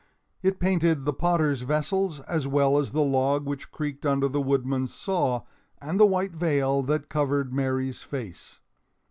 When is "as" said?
2.21-2.47, 2.79-2.89